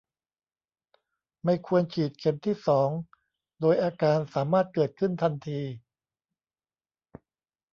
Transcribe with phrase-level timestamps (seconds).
[1.43, 2.89] ไม่ควรฉีดเข็มที่ สอง
[3.59, 5.61] โดยอาการสามารถเกิดขึ้นทันที